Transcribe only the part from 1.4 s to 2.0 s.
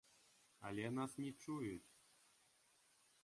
чуюць!